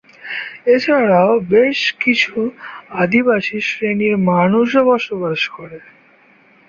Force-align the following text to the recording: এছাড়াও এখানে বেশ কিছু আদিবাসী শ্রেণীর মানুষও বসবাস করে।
এছাড়াও 0.67 1.31
এখানে 1.31 1.49
বেশ 1.53 1.79
কিছু 2.01 2.35
আদিবাসী 3.01 3.57
শ্রেণীর 3.67 4.15
মানুষও 4.29 4.81
বসবাস 4.89 5.41
করে। 5.55 5.79